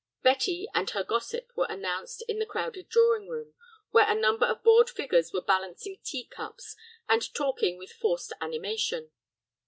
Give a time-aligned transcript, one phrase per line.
[0.23, 3.53] Betty and her gossip were announced in the crowded drawing room,
[3.91, 6.75] where a number of bored figures were balancing teacups
[7.07, 9.11] and talking with forced animation.